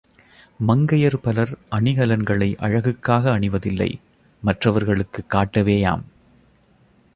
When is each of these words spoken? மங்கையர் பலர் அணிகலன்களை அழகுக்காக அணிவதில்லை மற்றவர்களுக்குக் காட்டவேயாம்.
மங்கையர் 0.67 1.17
பலர் 1.21 1.57
அணிகலன்களை 1.71 2.55
அழகுக்காக 2.57 3.39
அணிவதில்லை 3.39 3.89
மற்றவர்களுக்குக் 4.41 5.31
காட்டவேயாம். 5.33 6.03